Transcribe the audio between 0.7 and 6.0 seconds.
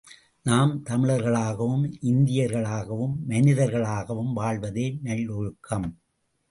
தமிழர்களாகவும் இந்தியர்களாகவும் மனிதர்களாகவும் வாழ்வதே நல்லொழுக்கம்.